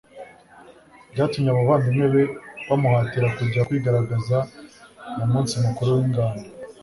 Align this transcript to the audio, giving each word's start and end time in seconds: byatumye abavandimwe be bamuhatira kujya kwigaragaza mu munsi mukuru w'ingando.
byatumye 1.13 1.49
abavandimwe 1.51 2.05
be 2.13 2.23
bamuhatira 2.67 3.27
kujya 3.37 3.65
kwigaragaza 3.67 4.37
mu 5.17 5.25
munsi 5.31 5.53
mukuru 5.65 5.89
w'ingando. 5.97 6.43